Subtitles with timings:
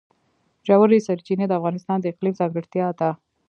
[0.67, 3.09] ژورې سرچینې د افغانستان د اقلیم ځانګړتیا ده.